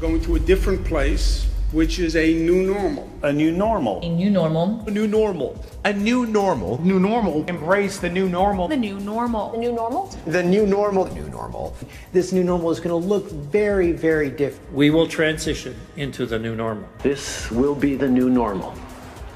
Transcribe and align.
going 0.00 0.20
to 0.22 0.36
a 0.36 0.40
different 0.40 0.82
place, 0.84 1.46
which 1.72 1.98
is 1.98 2.16
a 2.16 2.32
new 2.32 2.62
normal. 2.62 3.08
A 3.22 3.32
new 3.32 3.52
normal. 3.52 4.00
A 4.00 4.08
new 4.08 4.30
normal. 4.30 4.82
A 4.86 4.90
new 4.90 5.06
normal. 5.06 5.64
A 5.84 5.92
new 5.92 6.26
normal. 6.26 6.80
New 6.82 6.98
normal. 6.98 7.44
Embrace 7.46 7.98
the 7.98 8.08
new 8.08 8.28
normal. 8.28 8.66
The 8.66 8.76
new 8.76 8.98
normal. 8.98 9.50
The 9.52 9.58
new 9.58 9.72
normal. 9.72 10.06
The 10.24 10.42
new 10.42 10.66
normal. 10.66 11.04
The 11.04 11.14
new 11.14 11.28
normal. 11.28 11.76
This 12.12 12.32
new 12.32 12.42
normal 12.42 12.70
is 12.70 12.80
going 12.80 12.98
to 13.00 13.08
look 13.08 13.30
very, 13.30 13.92
very 13.92 14.30
different. 14.30 14.72
We 14.72 14.88
will 14.88 15.06
transition 15.06 15.76
into 15.96 16.24
the 16.24 16.38
new 16.38 16.56
normal. 16.56 16.88
This 17.02 17.50
will 17.50 17.74
be 17.74 17.94
the 17.94 18.08
new 18.08 18.30
normal 18.30 18.74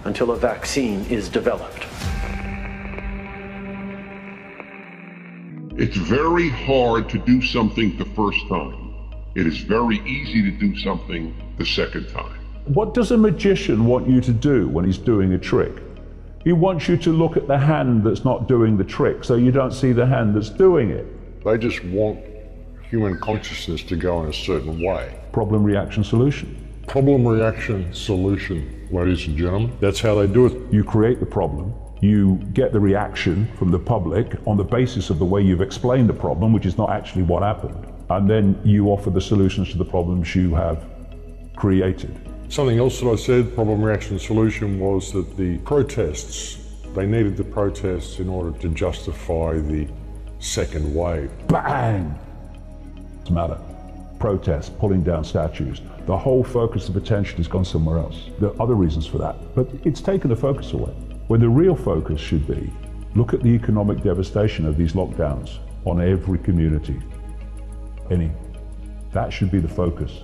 until 0.04 0.30
a 0.32 0.36
vaccine 0.36 1.04
is 1.06 1.28
developed. 1.28 1.86
It's 5.76 5.96
very 5.96 6.48
hard 6.48 7.10
to 7.10 7.18
do 7.18 7.42
something 7.42 7.96
the 7.98 8.06
first 8.06 8.38
time. 8.48 8.83
It 9.34 9.48
is 9.48 9.58
very 9.58 9.98
easy 10.06 10.42
to 10.42 10.50
do 10.52 10.76
something 10.78 11.34
the 11.58 11.66
second 11.66 12.08
time. 12.10 12.38
What 12.66 12.94
does 12.94 13.10
a 13.10 13.18
magician 13.18 13.84
want 13.84 14.08
you 14.08 14.20
to 14.20 14.32
do 14.32 14.68
when 14.68 14.84
he's 14.84 14.96
doing 14.96 15.32
a 15.32 15.38
trick? 15.38 15.82
He 16.44 16.52
wants 16.52 16.86
you 16.86 16.96
to 16.98 17.10
look 17.10 17.36
at 17.36 17.48
the 17.48 17.58
hand 17.58 18.04
that's 18.04 18.24
not 18.24 18.46
doing 18.46 18.76
the 18.76 18.84
trick 18.84 19.24
so 19.24 19.34
you 19.34 19.50
don't 19.50 19.72
see 19.72 19.90
the 19.90 20.06
hand 20.06 20.36
that's 20.36 20.50
doing 20.50 20.90
it. 20.90 21.44
They 21.44 21.58
just 21.58 21.84
want 21.86 22.20
human 22.88 23.18
consciousness 23.18 23.82
to 23.84 23.96
go 23.96 24.22
in 24.22 24.28
a 24.28 24.32
certain 24.32 24.80
way. 24.80 25.18
Problem, 25.32 25.64
reaction, 25.64 26.04
solution. 26.04 26.56
Problem, 26.86 27.26
reaction, 27.26 27.92
solution, 27.92 28.86
ladies 28.92 29.26
and 29.26 29.36
gentlemen. 29.36 29.76
That's 29.80 30.00
how 30.00 30.14
they 30.14 30.28
do 30.28 30.46
it. 30.46 30.72
You 30.72 30.84
create 30.84 31.18
the 31.18 31.26
problem, 31.26 31.74
you 32.00 32.36
get 32.52 32.72
the 32.72 32.78
reaction 32.78 33.50
from 33.58 33.72
the 33.72 33.80
public 33.80 34.36
on 34.46 34.56
the 34.56 34.64
basis 34.64 35.10
of 35.10 35.18
the 35.18 35.24
way 35.24 35.42
you've 35.42 35.60
explained 35.60 36.08
the 36.08 36.14
problem, 36.14 36.52
which 36.52 36.66
is 36.66 36.78
not 36.78 36.90
actually 36.90 37.24
what 37.24 37.42
happened. 37.42 37.93
And 38.10 38.28
then 38.28 38.60
you 38.64 38.88
offer 38.88 39.10
the 39.10 39.20
solutions 39.20 39.70
to 39.72 39.78
the 39.78 39.84
problems 39.84 40.34
you 40.34 40.54
have 40.54 40.84
created. 41.56 42.18
Something 42.48 42.78
else 42.78 43.00
that 43.00 43.08
I 43.08 43.16
said, 43.16 43.54
problem, 43.54 43.82
reaction, 43.82 44.18
solution, 44.18 44.78
was 44.78 45.12
that 45.12 45.36
the 45.36 45.58
protests, 45.58 46.58
they 46.94 47.06
needed 47.06 47.36
the 47.36 47.44
protests 47.44 48.18
in 48.18 48.28
order 48.28 48.56
to 48.58 48.68
justify 48.68 49.58
the 49.58 49.88
second 50.38 50.94
wave. 50.94 51.30
Bang! 51.48 52.16
The 53.24 53.30
matter? 53.30 53.58
Protests, 54.18 54.68
pulling 54.68 55.02
down 55.02 55.24
statues. 55.24 55.80
The 56.06 56.16
whole 56.16 56.44
focus 56.44 56.88
of 56.88 56.96
attention 56.96 57.38
has 57.38 57.48
gone 57.48 57.64
somewhere 57.64 57.98
else. 57.98 58.28
There 58.38 58.50
are 58.50 58.62
other 58.62 58.74
reasons 58.74 59.06
for 59.06 59.18
that, 59.18 59.36
but 59.54 59.68
it's 59.84 60.02
taken 60.02 60.28
the 60.28 60.36
focus 60.36 60.72
away. 60.72 60.92
When 61.28 61.40
the 61.40 61.48
real 61.48 61.74
focus 61.74 62.20
should 62.20 62.46
be 62.46 62.70
look 63.14 63.32
at 63.32 63.40
the 63.42 63.48
economic 63.48 64.02
devastation 64.02 64.66
of 64.66 64.76
these 64.76 64.92
lockdowns 64.92 65.58
on 65.84 66.00
every 66.00 66.38
community. 66.38 67.00
Any. 68.10 68.30
That 69.12 69.32
should 69.32 69.50
be 69.50 69.60
the 69.60 69.68
focus. 69.68 70.22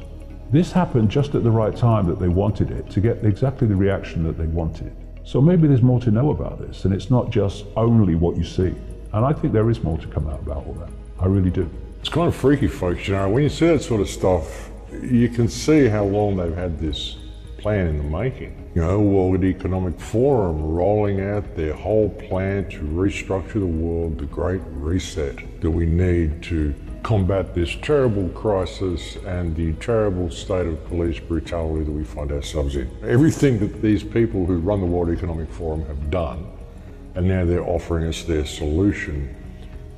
This 0.51 0.73
happened 0.73 1.11
just 1.11 1.35
at 1.35 1.45
the 1.45 1.51
right 1.51 1.77
time 1.77 2.07
that 2.07 2.19
they 2.19 2.29
wanted 2.29 2.73
it 2.73 2.91
to 2.91 3.01
get 3.01 3.25
exactly 3.25 3.69
the 3.69 3.77
reaction 3.77 4.25
that 4.25 4.37
they 4.37 4.47
wanted. 4.47 4.95
So 5.23 5.41
maybe 5.41 5.69
there's 5.69 5.83
more 5.83 6.01
to 6.01 6.11
know 6.11 6.31
about 6.31 6.59
this, 6.59 6.85
and 6.85 6.93
it's 6.93 7.09
not 7.11 7.31
just 7.31 7.67
only 7.77 8.17
what 8.17 8.37
you 8.37 8.45
see. 8.45 8.75
And 9.13 9.25
I 9.25 9.33
think 9.33 9.53
there 9.53 9.71
is 9.71 9.83
more 9.83 9.99
to 9.99 10.07
come 10.09 10.29
out 10.29 10.41
about 10.41 10.67
all 10.67 10.75
that. 10.75 10.91
I 11.21 11.27
really 11.27 11.51
do. 11.51 11.71
It's 12.01 12.09
kind 12.09 12.27
of 12.27 12.35
freaky, 12.35 12.67
folks. 12.67 13.07
You 13.07 13.15
know, 13.15 13.29
when 13.29 13.43
you 13.43 13.49
see 13.49 13.67
that 13.69 13.83
sort 13.83 14.01
of 14.01 14.09
stuff, 14.09 14.71
you 15.03 15.29
can 15.29 15.49
see 15.49 15.87
how 15.87 16.05
long 16.05 16.37
they've 16.37 16.55
had 16.55 16.81
this 16.81 17.17
plan 17.59 17.87
in 17.87 17.99
the 17.99 18.05
making. 18.05 18.71
You 18.75 18.83
know, 18.83 19.01
World 19.01 19.45
Economic 19.45 20.01
Forum 20.01 20.63
rolling 20.63 21.21
out 21.21 21.55
their 21.55 21.75
whole 21.75 22.09
plan 22.09 22.69
to 22.71 22.79
restructure 22.81 23.61
the 23.61 23.67
world, 23.67 24.19
the 24.19 24.27
great 24.27 24.63
reset 24.67 25.61
that 25.61 25.71
we 25.71 25.87
need 25.87 26.43
to 26.45 26.75
combat 27.11 27.57
this 27.57 27.77
terrible 27.83 28.29
crisis 28.29 29.17
and 29.27 29.57
the 29.57 29.73
terrible 29.85 30.31
state 30.31 30.65
of 30.65 30.87
police 30.87 31.19
brutality 31.19 31.83
that 31.83 31.91
we 31.91 32.05
find 32.05 32.31
ourselves 32.31 32.77
in. 32.77 32.89
Everything 33.03 33.59
that 33.59 33.83
these 33.83 34.05
people 34.05 34.47
who 34.47 34.61
run 34.61 34.79
the 34.79 34.87
World 34.87 35.11
Economic 35.11 35.49
Forum 35.51 35.85
have 35.87 36.09
done, 36.09 36.47
and 37.17 37.27
now 37.27 37.45
they're 37.45 37.67
offering 37.67 38.07
us 38.07 38.23
their 38.23 38.47
solution, 38.47 39.35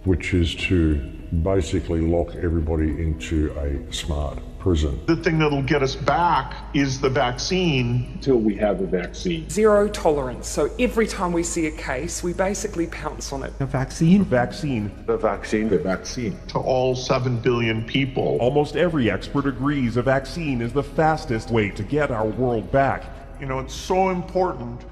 which 0.05 0.33
is 0.33 0.55
to 0.55 0.95
basically 1.43 2.01
lock 2.01 2.35
everybody 2.37 2.89
into 2.89 3.53
a 3.59 3.93
smart 3.93 4.39
prison. 4.63 5.01
The 5.07 5.17
thing 5.17 5.41
that'll 5.41 5.63
get 5.63 5.83
us 5.83 5.97
back 5.97 6.55
is 6.73 7.01
the 7.01 7.11
vaccine. 7.11 8.13
Until 8.15 8.37
we 8.37 8.55
have 8.55 8.81
a 8.81 8.87
vaccine. 8.87 9.51
Zero 9.51 9.89
tolerance. 9.89 10.47
So 10.47 10.71
every 10.79 11.09
time 11.09 11.33
we 11.33 11.43
see 11.43 11.67
a 11.67 11.73
case, 11.73 12.23
we 12.23 12.33
basically 12.33 12.87
pounce 12.87 13.33
on 13.33 13.43
it. 13.43 13.53
A 13.59 13.67
vaccine? 13.67 14.25
Vaccine. 14.25 14.93
The 15.07 15.17
vaccine. 15.17 15.69
The 15.69 15.79
vaccine. 15.79 16.39
To 16.49 16.59
all 16.59 16.95
7 16.95 17.39
billion 17.41 17.85
people. 17.85 18.39
Almost 18.41 18.77
every 18.77 19.11
expert 19.11 19.47
agrees 19.47 19.97
a 19.97 20.03
vaccine 20.03 20.63
is 20.63 20.73
the 20.73 20.83
fastest 20.83 21.51
way 21.51 21.71
to 21.71 21.83
get 21.83 22.13
our 22.13 22.27
world 22.27 22.71
back. 22.71 23.05
You 23.41 23.47
know, 23.47 23.59
it's 23.59 23.75
so 23.75 24.11
important 24.11 24.85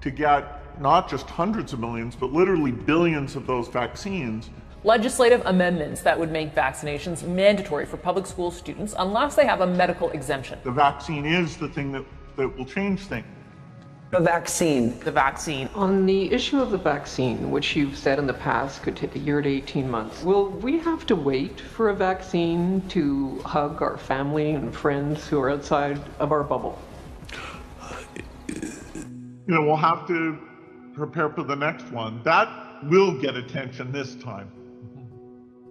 to 0.00 0.10
get 0.10 0.80
not 0.80 1.08
just 1.08 1.30
hundreds 1.30 1.72
of 1.72 1.78
millions, 1.78 2.16
but 2.16 2.32
literally 2.32 2.72
billions 2.72 3.36
of 3.36 3.46
those 3.46 3.68
vaccines 3.68 4.50
legislative 4.84 5.42
amendments 5.46 6.00
that 6.02 6.18
would 6.18 6.30
make 6.30 6.54
vaccinations 6.54 7.22
mandatory 7.26 7.86
for 7.86 7.96
public 7.96 8.26
school 8.26 8.50
students 8.50 8.94
unless 8.98 9.34
they 9.34 9.46
have 9.46 9.60
a 9.60 9.66
medical 9.66 10.10
exemption. 10.10 10.58
The 10.64 10.72
vaccine 10.72 11.24
is 11.24 11.56
the 11.56 11.68
thing 11.68 11.92
that, 11.92 12.04
that 12.36 12.48
will 12.56 12.66
change 12.66 13.00
things. 13.00 13.26
The 14.10 14.20
vaccine. 14.20 14.98
The 15.00 15.10
vaccine. 15.10 15.70
On 15.74 16.04
the 16.04 16.30
issue 16.30 16.60
of 16.60 16.70
the 16.70 16.76
vaccine, 16.76 17.50
which 17.50 17.74
you've 17.74 17.96
said 17.96 18.18
in 18.18 18.26
the 18.26 18.34
past 18.34 18.82
could 18.82 18.94
take 18.94 19.16
a 19.16 19.18
year 19.18 19.40
to 19.40 19.48
18 19.48 19.90
months, 19.90 20.22
will 20.22 20.50
we 20.50 20.78
have 20.80 21.06
to 21.06 21.16
wait 21.16 21.60
for 21.60 21.88
a 21.88 21.94
vaccine 21.94 22.86
to 22.88 23.38
hug 23.46 23.80
our 23.80 23.96
family 23.96 24.50
and 24.50 24.74
friends 24.76 25.26
who 25.26 25.40
are 25.40 25.48
outside 25.48 25.98
of 26.18 26.30
our 26.30 26.44
bubble? 26.44 26.78
You 28.48 29.54
know, 29.54 29.62
we'll 29.62 29.76
have 29.76 30.06
to 30.08 30.38
prepare 30.92 31.30
for 31.30 31.42
the 31.42 31.56
next 31.56 31.90
one. 31.90 32.22
That 32.22 32.84
will 32.84 33.18
get 33.18 33.34
attention 33.34 33.92
this 33.92 34.14
time. 34.16 34.52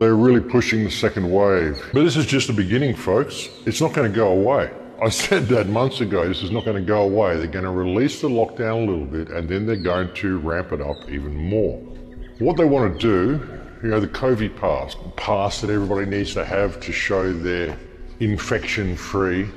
They're 0.01 0.15
really 0.15 0.41
pushing 0.41 0.83
the 0.83 0.89
second 0.89 1.31
wave. 1.31 1.79
But 1.93 2.01
this 2.01 2.17
is 2.17 2.25
just 2.25 2.47
the 2.47 2.53
beginning, 2.53 2.95
folks. 2.95 3.49
It's 3.67 3.79
not 3.79 3.93
going 3.93 4.11
to 4.11 4.15
go 4.15 4.31
away. 4.31 4.71
I 4.99 5.09
said 5.09 5.45
that 5.49 5.69
months 5.69 6.01
ago. 6.01 6.27
This 6.27 6.41
is 6.41 6.49
not 6.49 6.65
going 6.65 6.77
to 6.77 6.81
go 6.81 7.03
away. 7.03 7.37
They're 7.37 7.45
going 7.45 7.65
to 7.65 7.69
release 7.69 8.19
the 8.19 8.27
lockdown 8.27 8.87
a 8.87 8.91
little 8.91 9.05
bit 9.05 9.29
and 9.29 9.47
then 9.47 9.67
they're 9.67 9.75
going 9.75 10.11
to 10.15 10.39
ramp 10.39 10.71
it 10.71 10.81
up 10.81 11.07
even 11.07 11.35
more. 11.35 11.77
What 12.39 12.57
they 12.57 12.65
want 12.65 12.99
to 12.99 12.99
do, 12.99 13.61
you 13.83 13.89
know, 13.89 13.99
the 13.99 14.07
COVID 14.07 14.59
pass, 14.59 14.95
pass 15.17 15.61
that 15.61 15.69
everybody 15.69 16.07
needs 16.07 16.33
to 16.33 16.45
have 16.45 16.79
to 16.79 16.91
show 16.91 17.31
they're 17.31 17.77
infection 18.19 18.95
free, 18.95 19.47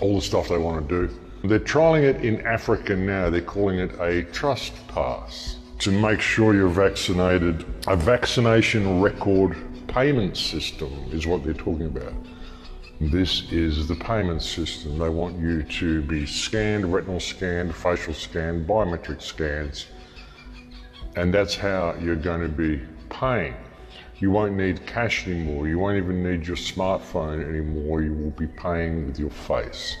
all 0.00 0.16
the 0.16 0.20
stuff 0.20 0.50
they 0.50 0.58
want 0.58 0.86
to 0.86 1.06
do. 1.06 1.48
They're 1.48 1.58
trialing 1.58 2.02
it 2.02 2.22
in 2.22 2.42
Africa 2.42 2.94
now. 2.94 3.30
They're 3.30 3.40
calling 3.40 3.78
it 3.78 3.98
a 3.98 4.24
trust 4.24 4.74
pass 4.88 5.56
to 5.78 5.90
make 5.90 6.20
sure 6.20 6.54
you're 6.54 6.68
vaccinated. 6.68 7.64
A 7.86 7.96
vaccination 7.96 9.00
record 9.00 9.56
payment 9.96 10.36
system 10.36 10.92
is 11.10 11.26
what 11.26 11.42
they're 11.42 11.54
talking 11.54 11.86
about. 11.86 12.12
This 13.00 13.50
is 13.50 13.88
the 13.88 13.94
payment 13.94 14.42
system. 14.42 14.98
They 14.98 15.08
want 15.08 15.38
you 15.38 15.62
to 15.62 16.02
be 16.02 16.26
scanned, 16.26 16.92
retinal 16.92 17.18
scanned, 17.18 17.74
facial 17.74 18.12
scanned, 18.12 18.68
biometric 18.68 19.22
scans, 19.22 19.86
and 21.16 21.32
that's 21.32 21.56
how 21.56 21.94
you're 21.98 22.14
going 22.14 22.42
to 22.42 22.48
be 22.48 22.82
paying. 23.08 23.54
You 24.18 24.30
won't 24.30 24.54
need 24.54 24.84
cash 24.84 25.26
anymore. 25.26 25.66
You 25.66 25.78
won't 25.78 25.96
even 25.96 26.22
need 26.22 26.46
your 26.46 26.58
smartphone 26.58 27.42
anymore. 27.42 28.02
You 28.02 28.12
will 28.12 28.32
be 28.32 28.48
paying 28.48 29.06
with 29.06 29.18
your 29.18 29.30
face. 29.30 29.96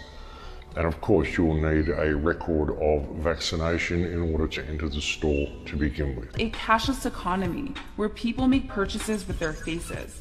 And 0.76 0.86
of 0.86 1.00
course, 1.00 1.36
you'll 1.38 1.54
need 1.54 1.88
a 1.88 2.14
record 2.14 2.70
of 2.80 3.06
vaccination 3.16 4.04
in 4.04 4.30
order 4.30 4.46
to 4.46 4.68
enter 4.68 4.90
the 4.90 5.00
store 5.00 5.48
to 5.64 5.76
begin 5.76 6.14
with. 6.16 6.38
A 6.38 6.50
cashless 6.50 7.06
economy 7.06 7.72
where 7.96 8.10
people 8.10 8.46
make 8.46 8.68
purchases 8.68 9.26
with 9.26 9.38
their 9.38 9.54
faces. 9.54 10.20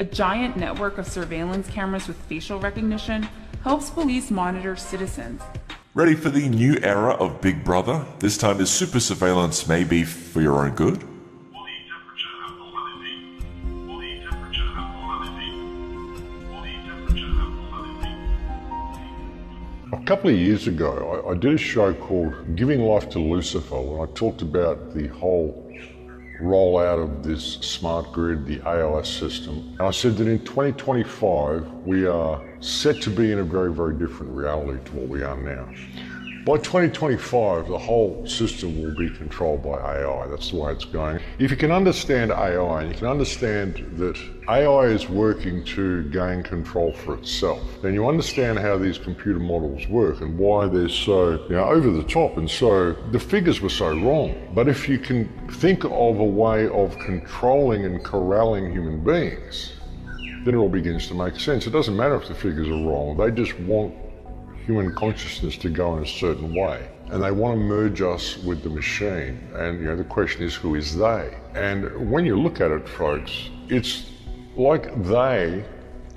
A 0.00 0.04
giant 0.04 0.58
network 0.58 0.98
of 0.98 1.06
surveillance 1.06 1.68
cameras 1.68 2.06
with 2.06 2.18
facial 2.18 2.60
recognition 2.60 3.26
helps 3.62 3.88
police 3.88 4.30
monitor 4.30 4.76
citizens. 4.76 5.40
Ready 5.94 6.14
for 6.14 6.28
the 6.28 6.48
new 6.50 6.76
era 6.82 7.14
of 7.14 7.40
Big 7.40 7.64
Brother? 7.64 8.04
This 8.18 8.36
time 8.36 8.58
the 8.58 8.66
super 8.66 9.00
surveillance 9.00 9.66
may 9.68 9.84
be 9.84 10.04
for 10.04 10.42
your 10.42 10.66
own 10.66 10.74
good? 10.74 11.13
A 20.04 20.06
couple 20.06 20.28
of 20.28 20.36
years 20.36 20.66
ago, 20.66 21.24
I, 21.26 21.30
I, 21.30 21.34
did 21.34 21.54
a 21.54 21.56
show 21.56 21.94
called 21.94 22.56
Giving 22.56 22.82
Life 22.82 23.08
to 23.08 23.18
Lucifer, 23.18 23.80
where 23.80 24.06
I 24.06 24.12
talked 24.12 24.42
about 24.42 24.92
the 24.92 25.08
whole 25.08 25.72
rollout 26.42 27.02
of 27.02 27.22
this 27.22 27.54
smart 27.54 28.12
grid, 28.12 28.44
the 28.44 28.60
ALS 28.68 29.08
system. 29.08 29.74
And 29.78 29.80
I 29.80 29.90
said 29.92 30.18
that 30.18 30.28
in 30.28 30.44
2025, 30.44 31.66
we 31.86 32.06
are 32.06 32.38
set 32.60 33.00
to 33.00 33.08
be 33.08 33.32
in 33.32 33.38
a 33.38 33.44
very, 33.44 33.72
very 33.72 33.94
different 33.94 34.30
reality 34.32 34.78
to 34.84 34.92
what 34.92 35.08
we 35.08 35.22
are 35.22 35.38
now. 35.38 35.66
By 36.44 36.58
2025, 36.58 37.68
the 37.68 37.78
whole 37.78 38.26
system 38.26 38.82
will 38.82 38.94
be 38.94 39.08
controlled 39.08 39.62
by 39.62 39.78
AI. 39.78 40.26
That's 40.26 40.50
the 40.50 40.58
way 40.58 40.72
it's 40.72 40.84
going. 40.84 41.18
If 41.38 41.50
you 41.50 41.56
can 41.56 41.72
understand 41.72 42.32
AI 42.32 42.82
and 42.82 42.92
you 42.92 42.98
can 42.98 43.06
understand 43.06 43.76
that 43.96 44.20
AI 44.46 44.88
is 44.88 45.08
working 45.08 45.64
to 45.64 46.02
gain 46.10 46.42
control 46.42 46.92
for 46.92 47.14
itself, 47.14 47.62
then 47.80 47.94
you 47.94 48.06
understand 48.06 48.58
how 48.58 48.76
these 48.76 48.98
computer 48.98 49.38
models 49.38 49.88
work 49.88 50.20
and 50.20 50.38
why 50.38 50.66
they're 50.66 50.90
so 50.90 51.42
you 51.44 51.56
know, 51.56 51.64
over 51.64 51.90
the 51.90 52.04
top 52.04 52.36
and 52.36 52.50
so 52.50 52.92
the 53.10 53.18
figures 53.18 53.62
were 53.62 53.70
so 53.70 53.98
wrong. 53.98 54.34
But 54.54 54.68
if 54.68 54.86
you 54.86 54.98
can 54.98 55.26
think 55.52 55.84
of 55.84 55.92
a 55.92 56.24
way 56.24 56.68
of 56.68 56.98
controlling 56.98 57.86
and 57.86 58.04
corralling 58.04 58.70
human 58.70 59.02
beings, 59.02 59.72
then 60.44 60.52
it 60.52 60.56
all 60.58 60.68
begins 60.68 61.06
to 61.06 61.14
make 61.14 61.40
sense. 61.40 61.66
It 61.66 61.70
doesn't 61.70 61.96
matter 61.96 62.16
if 62.16 62.28
the 62.28 62.34
figures 62.34 62.68
are 62.68 62.86
wrong, 62.86 63.16
they 63.16 63.30
just 63.30 63.58
want 63.60 64.03
human 64.66 64.94
consciousness 64.94 65.56
to 65.58 65.68
go 65.68 65.96
in 65.96 66.02
a 66.02 66.06
certain 66.06 66.54
way. 66.54 66.88
And 67.10 67.22
they 67.22 67.30
want 67.30 67.54
to 67.54 67.60
merge 67.60 68.00
us 68.00 68.38
with 68.38 68.62
the 68.62 68.70
machine. 68.70 69.38
And 69.54 69.78
you 69.78 69.86
know, 69.86 69.96
the 69.96 70.04
question 70.04 70.42
is, 70.42 70.54
who 70.54 70.74
is 70.74 70.96
they? 70.96 71.36
And 71.54 72.10
when 72.10 72.24
you 72.24 72.40
look 72.40 72.60
at 72.60 72.70
it, 72.70 72.88
folks, 72.88 73.50
it's 73.68 74.10
like 74.56 75.02
they 75.04 75.64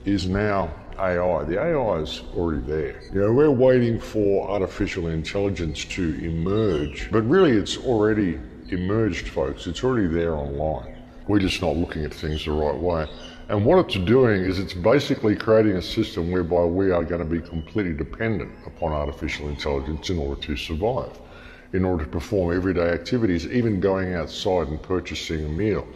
is 0.06 0.28
now 0.28 0.74
AI. 0.98 1.44
The 1.44 1.62
AI 1.62 2.00
is 2.00 2.22
already 2.36 2.62
there. 2.62 3.02
You 3.14 3.22
know, 3.22 3.34
we're 3.34 3.52
waiting 3.52 4.00
for 4.00 4.50
artificial 4.50 5.08
intelligence 5.08 5.84
to 5.86 6.16
emerge, 6.24 7.10
but 7.12 7.24
really 7.28 7.52
it's 7.52 7.78
already 7.78 8.40
emerged, 8.70 9.28
folks. 9.28 9.68
It's 9.68 9.84
already 9.84 10.08
there 10.08 10.36
online. 10.36 10.96
We're 11.28 11.40
just 11.40 11.62
not 11.62 11.76
looking 11.76 12.06
at 12.06 12.14
things 12.14 12.46
the 12.46 12.52
right 12.52 12.76
way. 12.76 13.08
And 13.50 13.64
what 13.64 13.80
it's 13.80 13.96
doing 14.06 14.42
is 14.42 14.60
it's 14.60 14.74
basically 14.74 15.34
creating 15.34 15.78
a 15.78 15.82
system 15.82 16.32
whereby 16.32 16.66
we 16.66 16.92
are 16.92 17.04
going 17.04 17.22
to 17.22 17.26
be 17.26 17.40
completely 17.40 17.94
dependent 17.94 18.52
upon 18.66 18.92
artificial 18.92 19.48
intelligence 19.48 20.10
in 20.10 20.20
order 20.20 20.42
to 20.42 20.58
survive, 20.58 21.18
in 21.72 21.86
order 21.86 22.04
to 22.04 22.10
perform 22.10 22.54
everyday 22.54 22.90
activities, 22.90 23.48
even 23.48 23.80
going 23.80 24.16
outside 24.16 24.68
and 24.68 24.82
purchasing 24.82 25.46
a 25.46 25.50
meal. 25.50 25.88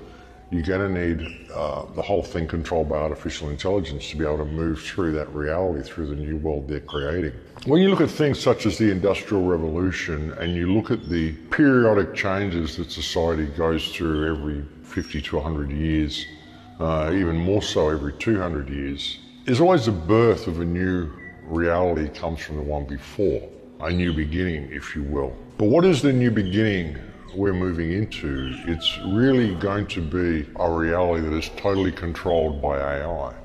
You're 0.49 0.63
going 0.63 0.93
to 0.93 1.07
need 1.07 1.49
uh, 1.53 1.85
the 1.93 2.01
whole 2.01 2.23
thing 2.23 2.47
controlled 2.47 2.87
by 2.89 2.97
artificial 2.97 3.49
intelligence 3.49 4.09
to 4.09 4.17
be 4.17 4.25
able 4.25 4.39
to 4.39 4.45
move 4.45 4.81
through 4.81 5.11
that 5.13 5.33
reality, 5.33 5.81
through 5.87 6.07
the 6.07 6.15
new 6.15 6.37
world 6.37 6.69
they're 6.69 6.79
creating. 6.81 7.33
When 7.65 7.81
you 7.81 7.89
look 7.89 8.01
at 8.01 8.09
things 8.09 8.39
such 8.39 8.65
as 8.65 8.77
the 8.77 8.91
Industrial 8.91 9.43
Revolution 9.43 10.31
and 10.33 10.53
you 10.53 10.73
look 10.73 10.89
at 10.89 11.07
the 11.09 11.33
periodic 11.51 12.15
changes 12.15 12.77
that 12.77 12.91
society 12.91 13.45
goes 13.45 13.93
through 13.93 14.35
every 14.35 14.65
50 14.83 15.21
to 15.21 15.35
100 15.37 15.71
years, 15.71 16.25
uh, 16.81 17.11
even 17.13 17.37
more 17.37 17.61
so 17.61 17.89
every 17.89 18.13
200 18.13 18.69
years, 18.69 19.19
there's 19.45 19.61
always 19.61 19.85
the 19.85 19.91
birth 19.91 20.47
of 20.47 20.59
a 20.59 20.65
new 20.65 21.11
reality 21.43 22.09
comes 22.09 22.39
from 22.39 22.57
the 22.57 22.63
one 22.63 22.85
before, 22.85 23.47
a 23.81 23.91
new 23.91 24.13
beginning, 24.13 24.69
if 24.71 24.95
you 24.95 25.03
will. 25.03 25.35
But 25.57 25.65
what 25.65 25.85
is 25.85 26.01
the 26.01 26.13
new 26.13 26.31
beginning 26.31 26.97
we're 27.35 27.53
moving 27.53 27.91
into? 27.91 28.53
It's 28.65 28.97
really 28.99 29.55
going 29.55 29.87
to 29.87 30.01
be 30.01 30.49
a 30.57 30.71
reality 30.71 31.27
that 31.27 31.35
is 31.35 31.49
totally 31.57 31.91
controlled 31.91 32.61
by 32.61 32.77
AI 32.77 33.40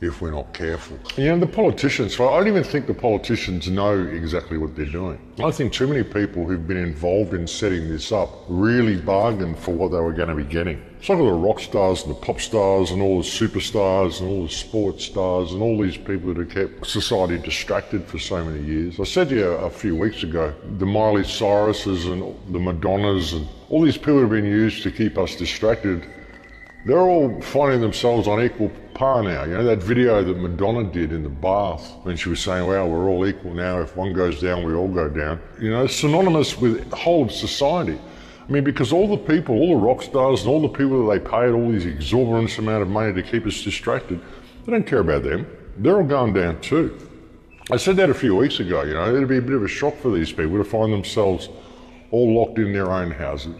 if 0.00 0.20
we're 0.20 0.30
not 0.30 0.52
careful. 0.52 0.98
You 1.16 1.26
know, 1.26 1.38
the 1.38 1.46
politicians, 1.46 2.18
I 2.18 2.24
don't 2.24 2.48
even 2.48 2.64
think 2.64 2.86
the 2.86 2.94
politicians 2.94 3.68
know 3.68 3.98
exactly 4.06 4.58
what 4.58 4.76
they're 4.76 4.86
doing. 4.86 5.18
I 5.42 5.50
think 5.50 5.72
too 5.72 5.86
many 5.86 6.02
people 6.02 6.46
who've 6.46 6.66
been 6.66 6.76
involved 6.76 7.34
in 7.34 7.46
setting 7.46 7.88
this 7.88 8.12
up 8.12 8.30
really 8.48 8.96
bargained 8.96 9.58
for 9.58 9.72
what 9.72 9.90
they 9.92 9.98
were 9.98 10.12
going 10.12 10.28
to 10.28 10.34
be 10.34 10.44
getting. 10.44 10.82
It's 10.98 11.08
like 11.08 11.18
all 11.18 11.26
the 11.26 11.32
rock 11.32 11.60
stars 11.60 12.02
and 12.02 12.10
the 12.10 12.20
pop 12.20 12.40
stars 12.40 12.90
and 12.90 13.02
all 13.02 13.18
the 13.18 13.28
superstars 13.28 14.20
and 14.20 14.28
all 14.28 14.44
the 14.44 14.52
sports 14.52 15.04
stars 15.04 15.52
and 15.52 15.62
all 15.62 15.80
these 15.80 15.96
people 15.96 16.32
that 16.32 16.38
have 16.38 16.50
kept 16.50 16.86
society 16.86 17.38
distracted 17.38 18.04
for 18.06 18.18
so 18.18 18.44
many 18.44 18.62
years. 18.64 18.98
I 18.98 19.04
said 19.04 19.28
to 19.28 19.34
you 19.34 19.46
a 19.48 19.70
few 19.70 19.96
weeks 19.96 20.22
ago, 20.22 20.54
the 20.78 20.86
Miley 20.86 21.22
Cyruses 21.22 22.10
and 22.10 22.54
the 22.54 22.58
Madonnas 22.58 23.34
and 23.34 23.46
all 23.68 23.82
these 23.82 23.98
people 23.98 24.20
have 24.20 24.30
been 24.30 24.44
used 24.44 24.82
to 24.84 24.90
keep 24.90 25.18
us 25.18 25.36
distracted 25.36 26.06
they're 26.84 27.00
all 27.00 27.40
finding 27.40 27.80
themselves 27.80 28.28
on 28.28 28.42
equal 28.42 28.70
par 28.92 29.22
now. 29.22 29.44
You 29.44 29.54
know, 29.54 29.64
that 29.64 29.82
video 29.82 30.22
that 30.22 30.36
Madonna 30.36 30.84
did 30.84 31.12
in 31.12 31.22
the 31.22 31.28
bath 31.28 31.92
when 32.02 32.16
she 32.16 32.28
was 32.28 32.40
saying, 32.40 32.66
well, 32.66 32.88
we're 32.88 33.08
all 33.08 33.26
equal 33.26 33.54
now. 33.54 33.80
If 33.80 33.96
one 33.96 34.12
goes 34.12 34.40
down, 34.40 34.64
we 34.64 34.74
all 34.74 34.88
go 34.88 35.08
down. 35.08 35.40
You 35.60 35.70
know, 35.70 35.84
it's 35.84 35.96
synonymous 35.96 36.58
with 36.58 36.88
the 36.90 36.96
whole 36.96 37.24
of 37.24 37.32
society. 37.32 37.98
I 38.46 38.52
mean, 38.52 38.64
because 38.64 38.92
all 38.92 39.08
the 39.08 39.16
people, 39.16 39.56
all 39.56 39.78
the 39.78 39.86
rock 39.86 40.02
stars 40.02 40.42
and 40.42 40.50
all 40.50 40.60
the 40.60 40.68
people 40.68 41.06
that 41.06 41.18
they 41.18 41.30
paid 41.30 41.52
all 41.52 41.70
these 41.70 41.86
exorbitant 41.86 42.58
amount 42.58 42.82
of 42.82 42.88
money 42.88 43.14
to 43.14 43.22
keep 43.22 43.46
us 43.46 43.62
distracted, 43.62 44.20
they 44.64 44.72
don't 44.72 44.86
care 44.86 45.00
about 45.00 45.22
them. 45.22 45.46
They're 45.78 45.96
all 45.96 46.04
going 46.04 46.34
down 46.34 46.60
too. 46.60 46.98
I 47.70 47.78
said 47.78 47.96
that 47.96 48.10
a 48.10 48.14
few 48.14 48.36
weeks 48.36 48.60
ago, 48.60 48.82
you 48.82 48.92
know, 48.92 49.08
it'd 49.08 49.26
be 49.26 49.38
a 49.38 49.42
bit 49.42 49.54
of 49.54 49.62
a 49.62 49.68
shock 49.68 49.96
for 49.96 50.10
these 50.10 50.30
people 50.30 50.58
to 50.58 50.64
find 50.64 50.92
themselves 50.92 51.48
all 52.10 52.34
locked 52.34 52.58
in 52.58 52.74
their 52.74 52.92
own 52.92 53.10
houses 53.10 53.56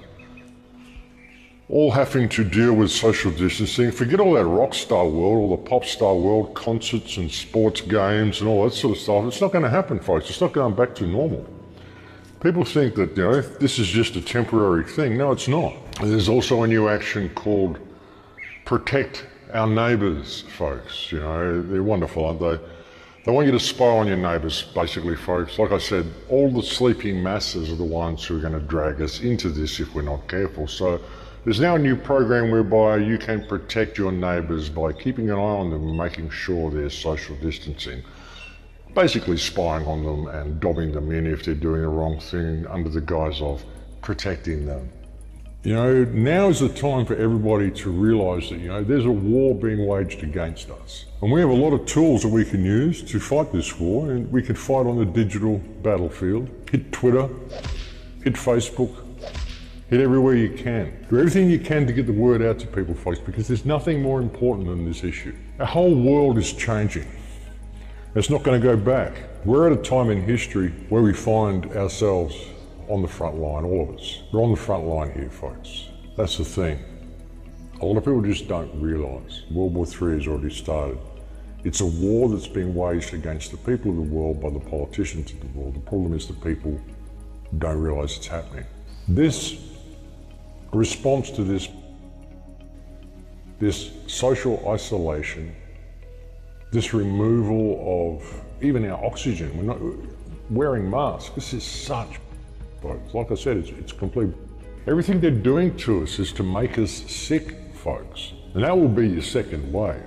all 1.69 1.91
having 1.91 2.29
to 2.29 2.45
deal 2.45 2.75
with 2.75 2.91
social 2.91 3.31
distancing. 3.31 3.91
Forget 3.91 4.21
all 4.21 4.35
that 4.35 4.45
rock 4.45 4.75
star 4.75 5.07
world, 5.07 5.51
all 5.51 5.57
the 5.57 5.63
pop 5.63 5.85
star 5.85 6.15
world, 6.15 6.55
concerts 6.55 7.17
and 7.17 7.31
sports 7.31 7.81
games 7.81 8.41
and 8.41 8.49
all 8.49 8.65
that 8.65 8.75
sort 8.75 8.97
of 8.97 9.03
stuff. 9.03 9.25
It's 9.25 9.41
not 9.41 9.53
going 9.53 9.65
to 9.65 9.71
happen, 9.71 9.99
folks. 9.99 10.29
It's 10.29 10.41
not 10.41 10.53
going 10.53 10.75
back 10.75 10.95
to 10.97 11.07
normal. 11.07 11.47
People 12.41 12.65
think 12.65 12.95
that, 12.97 13.17
you 13.17 13.23
know, 13.23 13.41
this 13.41 13.79
is 13.79 13.89
just 13.89 14.17
a 14.17 14.21
temporary 14.21 14.85
thing. 14.85 15.17
No, 15.17 15.33
it's 15.33 15.49
not. 15.49 15.75
There's 16.03 16.29
also 16.29 16.63
a 16.63 16.67
new 16.67 16.89
action 16.89 17.31
called 17.31 17.79
Protect 18.67 19.27
Our 19.55 19.67
Neighbours, 19.67 20.43
folks. 20.59 21.11
You 21.11 21.21
know, 21.21 21.63
they're 21.63 21.83
wonderful, 21.83 22.27
aren't 22.27 22.41
they? 22.41 22.59
They 23.25 23.33
want 23.33 23.47
you 23.47 23.53
to 23.53 23.61
spy 23.61 23.87
on 23.87 24.07
your 24.07 24.19
neighbours, 24.19 24.65
basically, 24.75 25.17
folks. 25.17 25.59
Like 25.59 25.73
I 25.73 25.79
said, 25.79 26.05
all 26.29 26.51
the 26.53 26.63
sleeping 26.63 27.23
masses 27.23 27.73
are 27.73 27.77
the 27.77 27.83
ones 27.83 28.23
who 28.23 28.37
are 28.37 28.41
going 28.41 28.53
to 28.53 28.61
drag 28.61 29.01
us 29.01 29.21
into 29.21 29.49
this 29.49 29.81
if 29.81 29.95
we're 29.95 30.03
not 30.03 30.29
careful. 30.29 30.69
So 30.69 31.01
there's 31.45 31.61
now 31.61 31.75
a 31.75 31.79
new 31.79 31.95
program 31.95 32.51
whereby 32.51 32.97
you 32.97 33.19
can 33.19 33.47
protect 33.47 33.99
your 33.99 34.11
neighbours 34.11 34.71
by 34.71 34.93
keeping 34.93 35.29
an 35.31 35.37
eye 35.37 35.39
on 35.39 35.71
them 35.71 35.89
and 35.89 35.97
making 35.97 36.31
sure 36.31 36.71
they're 36.71 36.89
social 36.89 37.37
distancing. 37.37 38.03
Basically 38.95 39.37
spying 39.37 39.87
on 39.87 40.05
them 40.05 40.29
and 40.29 40.59
dobbing 40.59 40.93
them 40.93 41.13
in 41.13 41.27
if 41.27 41.45
they're 41.45 41.55
doing 41.55 41.83
the 41.83 41.89
wrong 41.89 42.19
thing 42.19 42.67
under 42.69 42.89
the 42.89 43.01
guise 43.01 43.43
of 43.43 43.63
protecting 44.01 44.65
them. 44.65 44.91
You 45.65 45.75
know, 45.75 46.05
now 46.05 46.49
is 46.49 46.61
the 46.61 46.69
time 46.69 47.07
for 47.07 47.17
everybody 47.17 47.71
to 47.71 47.91
realise 47.91 48.51
that, 48.51 48.61
you 48.61 48.69
know, 48.69 48.85
there's 48.85 49.07
a 49.07 49.11
war 49.11 49.55
being 49.55 49.87
waged 49.87 50.23
against 50.23 50.71
us. 50.71 51.07
And 51.23 51.33
we 51.33 51.41
have 51.41 51.51
a 51.51 51.55
lot 51.55 51.73
of 51.73 51.87
tools 51.87 52.23
that 52.23 52.29
we 52.29 52.45
can 52.45 52.65
use 52.65 53.03
to 53.11 53.19
fight 53.19 53.51
this 53.51 53.79
war, 53.79 54.11
and 54.11 54.31
we 54.31 54.43
can 54.43 54.55
fight 54.55 54.87
on 54.87 54.99
the 54.99 55.07
digital 55.07 55.59
battlefield. 55.83 56.51
Hit 56.71 56.93
Twitter, 56.93 57.29
hit 58.23 58.35
Facebook, 58.35 59.04
Hit 59.91 60.01
everywhere 60.01 60.35
you 60.35 60.51
can. 60.51 61.07
Do 61.11 61.19
everything 61.19 61.51
you 61.51 61.59
can 61.59 61.87
to 61.87 61.93
get 61.93 62.07
the 62.07 62.13
word 62.13 62.41
out 62.41 62.59
to 62.61 62.67
people, 62.67 62.95
folks, 62.95 63.19
because 63.19 63.47
there's 63.47 63.67
nothing 63.67 64.01
more 64.01 64.21
important 64.21 64.67
than 64.67 64.87
this 64.87 65.05
issue. 65.05 65.35
Our 65.59 65.67
whole 65.67 65.95
world 65.95 66.39
is 66.39 66.53
changing. 66.55 67.07
It's 68.15 68.31
not 68.31 68.43
going 68.43 68.61
to 68.61 68.67
go 68.67 68.77
back. 68.77 69.13
We're 69.45 69.71
at 69.71 69.79
a 69.79 69.83
time 69.83 70.09
in 70.09 70.23
history 70.23 70.71
where 70.89 71.03
we 71.03 71.13
find 71.13 71.67
ourselves 71.73 72.35
on 72.89 73.03
the 73.03 73.09
front 73.09 73.37
line, 73.37 73.65
all 73.65 73.91
of 73.91 73.97
us. 73.97 74.23
We're 74.33 74.43
on 74.43 74.53
the 74.53 74.57
front 74.57 74.85
line 74.85 75.13
here, 75.13 75.29
folks. 75.29 75.89
That's 76.17 76.39
the 76.39 76.45
thing. 76.45 76.79
A 77.83 77.85
lot 77.85 77.99
of 77.99 78.05
people 78.05 78.23
just 78.23 78.49
don't 78.49 78.81
realise 78.81 79.43
World 79.51 79.75
War 79.75 79.85
III 79.85 80.19
has 80.19 80.29
already 80.29 80.55
started. 80.55 80.99
It's 81.65 81.81
a 81.81 81.87
war 81.87 82.29
that's 82.29 82.47
being 82.47 82.75
waged 82.75 83.13
against 83.13 83.51
the 83.51 83.57
people 83.59 83.91
of 83.91 83.97
the 83.97 84.03
world 84.03 84.41
by 84.41 84.51
the 84.51 84.61
politicians 84.61 85.33
of 85.33 85.41
the 85.41 85.59
world. 85.59 85.75
The 85.75 85.81
problem 85.81 86.15
is 86.15 86.27
the 86.27 86.35
people 86.35 86.81
don't 87.59 87.81
realise 87.81 88.17
it's 88.17 88.27
happening. 88.27 88.65
This 89.09 89.74
response 90.75 91.31
to 91.31 91.45
this, 91.45 91.69
this 93.59 93.91
social 94.07 94.63
isolation, 94.69 95.55
this 96.73 96.93
removal 96.93 98.19
of 98.19 98.45
even 98.63 98.89
our 98.91 99.05
oxygen. 99.05 99.57
We're 99.57 99.65
not 99.65 99.81
wearing 100.51 100.91
masks. 100.91 101.35
This 101.35 101.53
is 101.55 101.65
such, 101.65 102.19
folks. 102.83 103.15
Like 103.15 103.31
I 103.31 103.35
said, 103.35 103.57
it's, 103.57 103.71
it's 103.71 103.93
complete. 103.93 104.31
Everything 104.87 105.21
they're 105.21 105.31
doing 105.31 105.77
to 105.79 106.03
us 106.03 106.19
is 106.19 106.33
to 106.33 106.43
make 106.43 106.79
us 106.79 106.91
sick, 106.91 107.57
folks. 107.75 108.33
And 108.55 108.63
that 108.65 108.77
will 108.77 108.89
be 108.89 109.09
your 109.09 109.23
second 109.23 109.73
wave. 109.73 110.03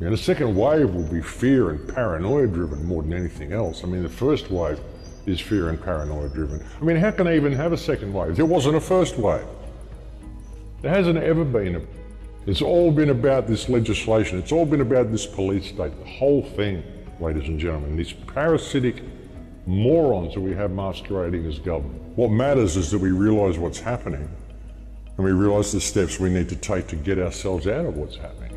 And 0.00 0.12
the 0.12 0.16
second 0.16 0.54
wave 0.54 0.90
will 0.90 1.10
be 1.10 1.20
fear 1.20 1.70
and 1.70 1.88
paranoia 1.88 2.46
driven 2.46 2.84
more 2.84 3.02
than 3.02 3.12
anything 3.12 3.52
else. 3.52 3.82
I 3.82 3.86
mean, 3.86 4.02
the 4.02 4.08
first 4.08 4.50
wave 4.50 4.78
is 5.26 5.40
fear 5.40 5.70
and 5.70 5.82
paranoia 5.82 6.28
driven. 6.28 6.64
I 6.80 6.84
mean, 6.84 6.96
how 6.96 7.10
can 7.10 7.26
they 7.26 7.36
even 7.36 7.52
have 7.52 7.72
a 7.72 7.76
second 7.76 8.12
wave? 8.12 8.36
There 8.36 8.46
wasn't 8.46 8.76
a 8.76 8.80
first 8.80 9.18
wave. 9.18 9.46
There 10.80 10.92
hasn't 10.92 11.18
ever 11.18 11.44
been 11.44 11.76
a. 11.76 11.82
It's 12.46 12.62
all 12.62 12.92
been 12.92 13.10
about 13.10 13.46
this 13.46 13.68
legislation. 13.68 14.38
It's 14.38 14.52
all 14.52 14.64
been 14.64 14.80
about 14.80 15.10
this 15.10 15.26
police 15.26 15.66
state. 15.66 15.98
The 15.98 16.10
whole 16.10 16.42
thing, 16.42 16.82
ladies 17.20 17.48
and 17.48 17.58
gentlemen, 17.58 17.96
these 17.96 18.12
parasitic 18.12 19.02
morons 19.66 20.34
that 20.34 20.40
we 20.40 20.54
have 20.54 20.70
masquerading 20.70 21.44
as 21.46 21.58
government. 21.58 22.00
What 22.16 22.30
matters 22.30 22.76
is 22.76 22.90
that 22.90 22.98
we 22.98 23.10
realise 23.10 23.58
what's 23.58 23.80
happening 23.80 24.28
and 25.16 25.24
we 25.24 25.32
realise 25.32 25.72
the 25.72 25.80
steps 25.80 26.20
we 26.20 26.30
need 26.30 26.48
to 26.48 26.56
take 26.56 26.86
to 26.86 26.96
get 26.96 27.18
ourselves 27.18 27.66
out 27.66 27.84
of 27.84 27.96
what's 27.96 28.16
happening. 28.16 28.56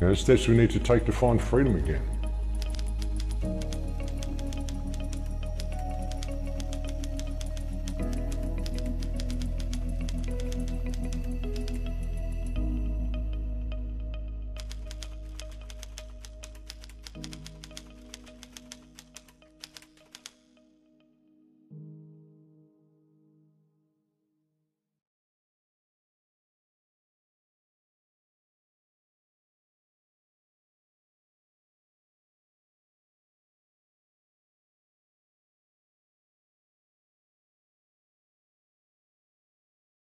The 0.00 0.14
steps 0.14 0.48
we 0.48 0.56
need 0.56 0.70
to 0.70 0.78
take 0.78 1.04
to 1.06 1.12
find 1.12 1.42
freedom 1.42 1.76
again. 1.76 2.19